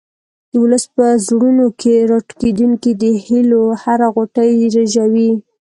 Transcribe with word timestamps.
د 0.51 0.53
ولس 0.63 0.85
په 0.95 1.05
زړونو 1.27 1.65
کې 1.81 1.93
راټوکېدونکې 2.11 2.91
د 3.03 3.03
هیلو 3.25 3.61
هره 3.81 4.07
غوټۍ 4.15 4.51
رژوي. 4.77 5.31